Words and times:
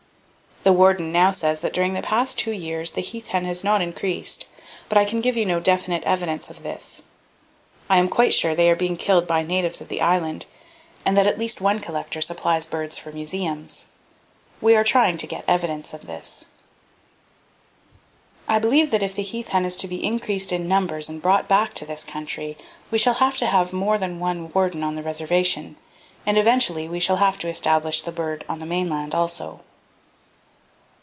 "The 0.63 0.73
warden 0.73 1.11
now 1.11 1.31
says 1.31 1.61
that 1.61 1.73
during 1.73 1.93
the 1.93 2.03
past 2.03 2.37
two 2.37 2.51
years, 2.51 2.91
the 2.91 3.01
heath 3.01 3.29
hen 3.29 3.45
has 3.45 3.63
not 3.63 3.81
increased, 3.81 4.45
but 4.89 4.95
I 4.97 5.05
can 5.05 5.19
give 5.19 5.35
you 5.35 5.43
no 5.43 5.59
definite 5.59 6.03
evidence 6.03 6.51
of 6.51 6.61
this. 6.61 7.01
I 7.89 7.97
am 7.97 8.07
quite 8.07 8.31
sure 8.31 8.53
they 8.53 8.69
are 8.69 8.75
being 8.75 8.95
killed 8.95 9.25
by 9.25 9.41
natives 9.41 9.81
of 9.81 9.87
the 9.87 10.01
island 10.01 10.45
and 11.03 11.17
that 11.17 11.25
at 11.25 11.39
least 11.39 11.61
one 11.61 11.79
collector 11.79 12.21
supplies 12.21 12.67
birds 12.67 12.95
for 12.95 13.11
museums. 13.11 13.87
We 14.61 14.75
are 14.75 14.83
trying 14.83 15.17
to 15.17 15.25
get 15.25 15.45
evidence 15.47 15.95
of 15.95 16.05
this. 16.05 16.45
I 18.47 18.59
believe 18.59 18.93
if 18.93 19.15
the 19.15 19.23
heath 19.23 19.47
hen 19.47 19.65
is 19.65 19.75
to 19.77 19.87
be 19.87 20.05
increased 20.05 20.51
in 20.51 20.67
numbers 20.67 21.09
and 21.09 21.23
brought 21.23 21.47
back 21.47 21.73
to 21.73 21.87
this 21.87 22.03
country, 22.03 22.55
we 22.91 22.99
shall 22.99 23.15
have 23.15 23.35
to 23.37 23.47
have 23.47 23.73
more 23.73 23.97
than 23.97 24.19
one 24.19 24.51
warden 24.53 24.83
on 24.83 24.93
the 24.93 25.01
reservation 25.01 25.77
and, 26.23 26.37
eventually, 26.37 26.87
we 26.87 26.99
shall 26.99 27.15
have 27.17 27.39
to 27.39 27.49
establish 27.49 28.01
the 28.01 28.11
bird 28.11 28.45
on 28.47 28.59
the 28.59 28.67
mainland 28.67 29.15
also." 29.15 29.61